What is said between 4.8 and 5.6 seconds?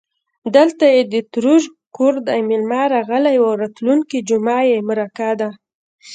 مرکه ده.